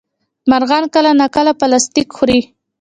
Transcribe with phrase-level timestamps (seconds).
[0.51, 2.39] مرغان کله ناکله پلاستيک خوري.